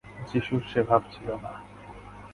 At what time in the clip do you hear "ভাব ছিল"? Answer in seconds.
0.83-1.27